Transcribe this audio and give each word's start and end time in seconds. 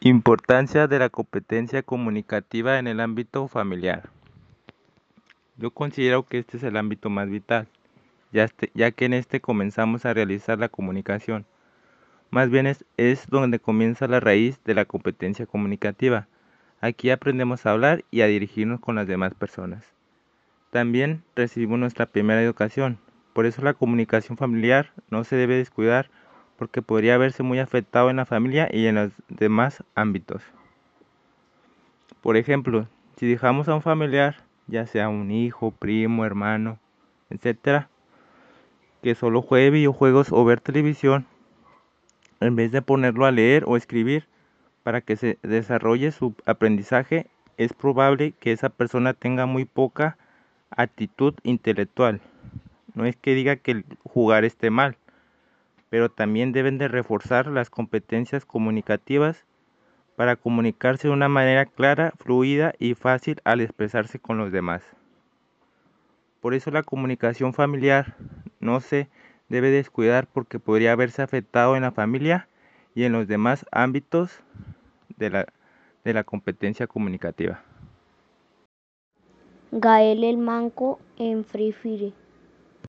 Importancia 0.00 0.86
de 0.88 0.98
la 0.98 1.08
competencia 1.08 1.82
comunicativa 1.82 2.78
en 2.78 2.86
el 2.86 3.00
ámbito 3.00 3.48
familiar. 3.48 4.10
Yo 5.56 5.70
considero 5.70 6.24
que 6.24 6.38
este 6.38 6.58
es 6.58 6.62
el 6.64 6.76
ámbito 6.76 7.08
más 7.08 7.30
vital, 7.30 7.66
ya, 8.30 8.44
este, 8.44 8.70
que 8.92 9.04
en 9.06 9.14
este 9.14 9.40
comenzamos 9.40 10.04
a 10.04 10.12
realizar 10.12 10.58
la 10.58 10.68
comunicación. 10.68 11.46
Más 12.30 12.50
bien 12.50 12.66
es 12.98 13.26
donde 13.30 13.58
comienza 13.58 14.06
la 14.06 14.20
raíz 14.20 14.62
de 14.64 14.74
la 14.74 14.84
competencia 14.84 15.46
comunicativa. 15.46 16.28
Aquí 16.82 17.08
aprendemos 17.08 17.64
a 17.64 17.70
hablar 17.70 18.04
y 18.10 18.20
a 18.20 18.26
dirigirnos 18.26 18.80
con 18.80 18.96
las 18.96 19.06
demás 19.06 19.32
personas. 19.32 19.82
También 20.70 21.22
recibimos 21.34 21.78
nuestra 21.78 22.04
primera 22.04 22.42
educación, 22.42 22.98
por 23.32 23.46
eso 23.46 23.62
la 23.62 23.72
comunicación 23.72 24.36
familiar 24.36 24.92
no 25.08 25.24
se 25.24 25.36
debe 25.36 25.56
descuidar 25.56 26.10
porque 26.58 26.82
podría 26.82 27.18
verse 27.18 27.42
muy 27.42 27.58
afectado 27.58 28.10
en 28.10 28.16
la 28.16 28.26
familia 28.26 28.68
y 28.72 28.86
en 28.86 28.96
los 28.96 29.12
demás 29.28 29.82
ámbitos. 29.94 30.42
Por 32.22 32.36
ejemplo, 32.36 32.88
si 33.16 33.26
dejamos 33.26 33.68
a 33.68 33.74
un 33.74 33.82
familiar, 33.82 34.36
ya 34.66 34.86
sea 34.86 35.08
un 35.08 35.30
hijo, 35.30 35.70
primo, 35.70 36.24
hermano, 36.24 36.78
etc., 37.30 37.86
que 39.02 39.14
solo 39.14 39.42
juegue 39.42 39.70
videojuegos 39.70 40.32
o 40.32 40.44
ver 40.44 40.60
televisión, 40.60 41.26
en 42.40 42.56
vez 42.56 42.72
de 42.72 42.82
ponerlo 42.82 43.26
a 43.26 43.30
leer 43.30 43.64
o 43.66 43.76
escribir 43.76 44.26
para 44.82 45.00
que 45.00 45.16
se 45.16 45.38
desarrolle 45.42 46.10
su 46.12 46.34
aprendizaje, 46.44 47.26
es 47.56 47.72
probable 47.72 48.32
que 48.32 48.52
esa 48.52 48.68
persona 48.68 49.14
tenga 49.14 49.46
muy 49.46 49.64
poca 49.64 50.18
actitud 50.70 51.34
intelectual. 51.42 52.20
No 52.94 53.04
es 53.04 53.16
que 53.16 53.34
diga 53.34 53.56
que 53.56 53.84
jugar 54.04 54.44
esté 54.44 54.70
mal, 54.70 54.96
pero 55.90 56.10
también 56.10 56.52
deben 56.52 56.78
de 56.78 56.88
reforzar 56.88 57.46
las 57.46 57.70
competencias 57.70 58.44
comunicativas 58.44 59.44
para 60.16 60.36
comunicarse 60.36 61.08
de 61.08 61.14
una 61.14 61.28
manera 61.28 61.66
clara, 61.66 62.12
fluida 62.16 62.72
y 62.78 62.94
fácil 62.94 63.40
al 63.44 63.60
expresarse 63.60 64.18
con 64.18 64.38
los 64.38 64.50
demás. 64.50 64.82
Por 66.40 66.54
eso 66.54 66.70
la 66.70 66.82
comunicación 66.82 67.52
familiar 67.52 68.16
no 68.60 68.80
se 68.80 69.08
debe 69.48 69.70
descuidar 69.70 70.26
porque 70.26 70.58
podría 70.58 70.92
haberse 70.92 71.22
afectado 71.22 71.76
en 71.76 71.82
la 71.82 71.92
familia 71.92 72.48
y 72.94 73.04
en 73.04 73.12
los 73.12 73.28
demás 73.28 73.66
ámbitos 73.70 74.40
de 75.16 75.30
la, 75.30 75.46
de 76.04 76.14
la 76.14 76.24
competencia 76.24 76.86
comunicativa. 76.86 77.62
Gael 79.72 80.24
el 80.24 80.38
Manco 80.38 80.98
en 81.18 81.44
Free 81.44 81.72
Fire. 81.72 82.12